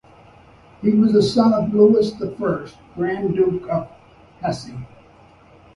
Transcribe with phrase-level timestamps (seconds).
[0.81, 3.87] He was the son of Louis the First, Grand Duke of
[4.41, 4.71] Hesse.